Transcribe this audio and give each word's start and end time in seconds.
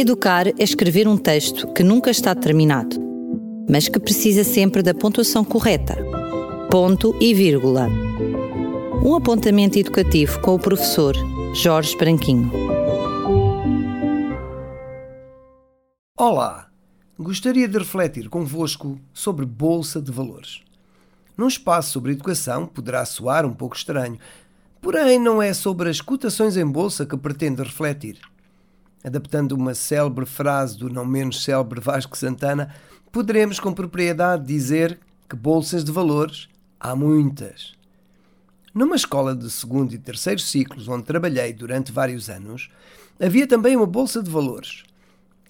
Educar 0.00 0.46
é 0.46 0.62
escrever 0.62 1.08
um 1.08 1.16
texto 1.18 1.72
que 1.72 1.82
nunca 1.82 2.08
está 2.08 2.32
terminado, 2.32 2.96
mas 3.68 3.88
que 3.88 3.98
precisa 3.98 4.44
sempre 4.44 4.80
da 4.80 4.94
pontuação 4.94 5.44
correta. 5.44 5.96
Ponto 6.70 7.16
e 7.20 7.34
vírgula. 7.34 7.88
Um 9.04 9.16
apontamento 9.16 9.76
educativo 9.76 10.40
com 10.40 10.54
o 10.54 10.58
professor 10.60 11.16
Jorge 11.52 11.96
Branquinho. 11.96 12.48
Olá! 16.16 16.70
Gostaria 17.18 17.66
de 17.66 17.78
refletir 17.78 18.28
convosco 18.28 19.00
sobre 19.12 19.44
Bolsa 19.44 20.00
de 20.00 20.12
Valores. 20.12 20.60
Num 21.36 21.48
espaço 21.48 21.90
sobre 21.90 22.12
educação 22.12 22.68
poderá 22.68 23.04
soar 23.04 23.44
um 23.44 23.52
pouco 23.52 23.74
estranho, 23.74 24.16
porém 24.80 25.18
não 25.18 25.42
é 25.42 25.52
sobre 25.52 25.90
as 25.90 26.00
cotações 26.00 26.56
em 26.56 26.64
bolsa 26.64 27.04
que 27.04 27.16
pretendo 27.16 27.64
refletir. 27.64 28.20
Adaptando 29.02 29.52
uma 29.52 29.74
célebre 29.74 30.26
frase 30.26 30.76
do 30.76 30.90
não 30.90 31.04
menos 31.04 31.44
célebre 31.44 31.80
Vasco 31.80 32.16
Santana, 32.16 32.74
poderemos 33.12 33.60
com 33.60 33.72
propriedade 33.72 34.44
dizer 34.44 34.98
que 35.28 35.36
bolsas 35.36 35.84
de 35.84 35.92
valores 35.92 36.48
há 36.80 36.96
muitas. 36.96 37.72
Numa 38.74 38.96
escola 38.96 39.34
de 39.34 39.50
segundo 39.50 39.92
e 39.94 39.98
terceiro 39.98 40.40
ciclos, 40.40 40.88
onde 40.88 41.04
trabalhei 41.04 41.52
durante 41.52 41.92
vários 41.92 42.28
anos, 42.28 42.70
havia 43.20 43.46
também 43.46 43.76
uma 43.76 43.86
bolsa 43.86 44.22
de 44.22 44.30
valores. 44.30 44.84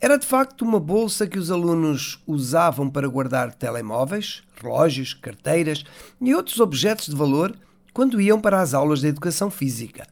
Era 0.00 0.16
de 0.16 0.26
facto 0.26 0.62
uma 0.62 0.78
bolsa 0.78 1.26
que 1.26 1.38
os 1.38 1.50
alunos 1.50 2.22
usavam 2.26 2.88
para 2.88 3.08
guardar 3.08 3.52
telemóveis, 3.52 4.42
relógios, 4.62 5.12
carteiras 5.12 5.84
e 6.20 6.34
outros 6.34 6.60
objetos 6.60 7.06
de 7.06 7.16
valor 7.16 7.54
quando 7.92 8.20
iam 8.20 8.40
para 8.40 8.60
as 8.60 8.74
aulas 8.74 9.00
de 9.00 9.08
educação 9.08 9.50
física. 9.50 10.06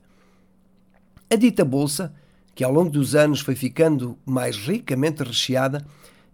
A 1.30 1.37
dita 1.37 1.65
bolsa 1.65 2.13
que 2.56 2.65
ao 2.65 2.73
longo 2.73 2.88
dos 2.88 3.15
anos 3.15 3.41
foi 3.41 3.55
ficando 3.55 4.19
mais 4.24 4.56
ricamente 4.56 5.23
recheada, 5.23 5.87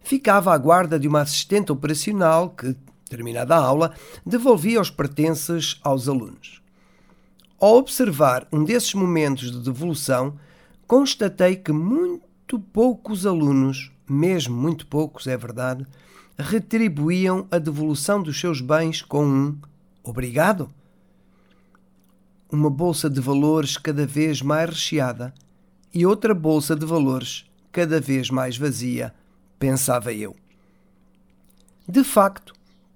ficava 0.04 0.54
à 0.54 0.56
guarda 0.56 0.96
de 0.96 1.08
uma 1.08 1.20
assistente 1.20 1.72
operacional 1.72 2.50
que, 2.50 2.76
terminada 3.10 3.56
a 3.56 3.58
aula, 3.58 3.92
devolvia 4.24 4.80
os 4.80 4.88
pertences 4.88 5.80
aos 5.82 6.08
alunos. 6.08 6.62
Ao 7.60 7.76
observar 7.76 8.46
um 8.52 8.62
desses 8.62 8.94
momentos 8.94 9.50
de 9.50 9.58
devolução, 9.64 10.38
constatei 10.86 11.56
que 11.56 11.72
muito 11.72 12.56
poucos 12.72 13.26
alunos, 13.26 13.90
mesmo 14.08 14.56
muito 14.56 14.86
poucos, 14.86 15.26
é 15.26 15.36
verdade, 15.36 15.84
retribuíam 16.38 17.48
a 17.50 17.58
devolução 17.58 18.22
dos 18.22 18.38
seus 18.38 18.60
bens 18.60 19.02
com 19.02 19.26
um 19.26 19.58
obrigado. 20.04 20.70
Uma 22.48 22.70
bolsa 22.70 23.10
de 23.10 23.20
valores 23.20 23.76
cada 23.76 24.06
vez 24.06 24.40
mais 24.40 24.70
recheada 24.70 25.34
e 25.92 26.06
outra 26.06 26.34
bolsa 26.34 26.74
de 26.74 26.86
valores 26.86 27.44
cada 27.70 28.00
vez 28.00 28.30
mais 28.30 28.56
vazia, 28.56 29.14
pensava 29.58 30.12
eu. 30.12 30.36
De 31.88 32.04
facto, 32.04 32.54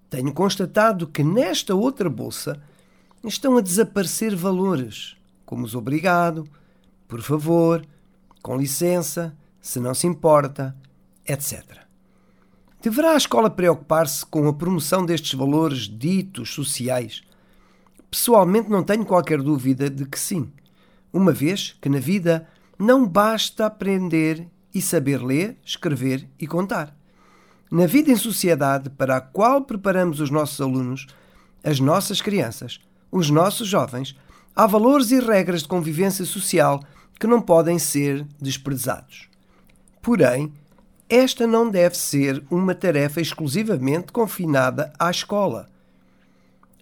tenho 0.08 0.33
constatado 0.33 1.06
que 1.06 1.24
nesta 1.24 1.74
outra 1.74 2.08
bolsa 2.08 2.62
estão 3.24 3.56
a 3.56 3.61
desaparecer 3.61 4.36
valores, 4.36 5.17
como 5.44 5.64
os 5.64 5.74
obrigado, 5.74 6.48
por 7.08 7.22
favor, 7.22 7.84
com 8.42 8.56
licença, 8.56 9.36
se 9.61 9.80
não 9.80 9.94
se 9.94 10.06
importa, 10.06 10.77
etc. 11.27 11.64
Deverá 12.80 13.12
a 13.12 13.17
escola 13.17 13.50
preocupar-se 13.50 14.24
com 14.24 14.47
a 14.47 14.52
promoção 14.52 15.05
destes 15.05 15.34
valores 15.34 15.89
ditos 15.89 16.55
sociais? 16.55 17.22
Pessoalmente, 18.11 18.70
não 18.70 18.84
tenho 18.84 19.05
qualquer 19.05 19.42
dúvida 19.42 19.91
de 19.91 20.06
que 20.06 20.19
sim, 20.19 20.52
uma 21.12 21.33
vez 21.33 21.77
que 21.80 21.89
na 21.89 21.98
vida 21.98 22.47
não 22.78 23.06
basta 23.06 23.66
aprender 23.66 24.48
e 24.74 24.82
saber 24.82 25.22
ler, 25.22 25.56
escrever 25.64 26.28
e 26.38 26.46
contar. 26.46 26.94
Na 27.70 27.86
vida 27.86 28.10
em 28.10 28.16
sociedade 28.16 28.91
para 28.91 29.16
a 29.16 29.20
qual 29.20 29.62
preparamos 29.62 30.20
os 30.20 30.30
nossos 30.30 30.61
alunos, 30.61 31.06
as 31.64 31.80
nossas 31.80 32.20
crianças, 32.20 32.80
os 33.11 33.30
nossos 33.30 33.67
jovens, 33.67 34.17
há 34.55 34.67
valores 34.67 35.11
e 35.11 35.18
regras 35.18 35.62
de 35.62 35.68
convivência 35.68 36.24
social 36.24 36.83
que 37.18 37.27
não 37.27 37.40
podem 37.40 37.78
ser 37.78 38.27
desprezados. 38.40 39.28
Porém, 40.02 40.52
esta 41.08 41.46
não 41.46 41.70
deve 41.70 41.96
ser 41.96 42.45
uma 42.51 42.74
tarefa 42.74 43.20
exclusivamente 43.20 44.12
confinada 44.12 44.92
à 44.98 45.11
escola. 45.11 45.68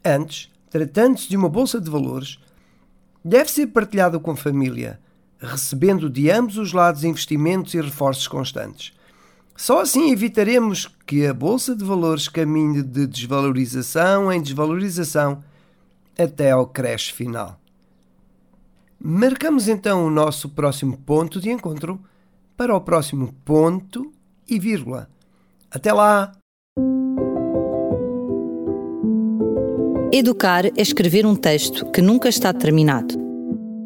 Antes, 0.05 0.51
tratando-se 0.69 1.29
de 1.29 1.37
uma 1.37 1.49
bolsa 1.49 1.81
de 1.81 1.91
valores, 1.91 2.39
deve 3.25 3.51
ser 3.51 3.69
partilhada 3.69 4.19
com 4.19 4.33
a 4.33 4.37
família, 4.37 5.01
recebendo 5.45 6.11
de 6.11 6.31
ambos 6.31 6.59
os 6.59 6.73
lados 6.73 7.05
investimentos 7.05 7.75
e 7.75 7.81
reforços 7.81 8.27
constantes. 8.27 8.93
Só 9.57 9.81
assim 9.81 10.11
evitaremos 10.11 10.91
que 11.07 11.27
a 11.27 11.33
Bolsa 11.33 11.77
de 11.77 11.85
Valores 11.85 12.29
caminhe 12.29 12.83
de 12.83 13.07
desvalorização 13.07 14.33
em 14.33 14.43
desvalorização 14.43 15.45
até 16.19 16.51
ao 16.51 16.67
crash 16.67 17.11
final. 17.11 17.61
Marcamos 18.99 19.69
então 19.69 20.07
o 20.07 20.11
nosso 20.11 20.49
próximo 20.49 20.97
ponto 20.97 21.41
de 21.41 21.51
encontro 21.51 22.01
para 22.57 22.75
o 22.75 22.81
próximo 22.81 23.33
ponto 23.45 24.13
e 24.49 24.59
vírgula. 24.59 25.09
Até 25.71 25.93
lá! 25.93 26.33
Educar 30.13 30.67
é 30.67 30.73
escrever 30.77 31.27
um 31.27 31.35
texto 31.35 31.91
que 31.91 32.01
nunca 32.01 32.29
está 32.29 32.53
terminado 32.53 33.24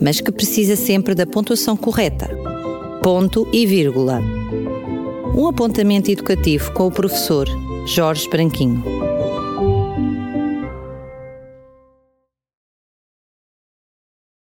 mas 0.00 0.20
que 0.20 0.32
precisa 0.32 0.76
sempre 0.76 1.14
da 1.14 1.26
pontuação 1.26 1.76
correta. 1.76 2.28
Ponto 3.03 3.48
e 3.53 3.66
vírgula. 3.66 4.20
Um 5.34 5.47
apontamento 5.47 6.10
educativo 6.10 6.72
com 6.72 6.86
o 6.86 6.92
professor 6.92 7.47
Jorge 7.86 8.28
Branquinho. 8.28 9.08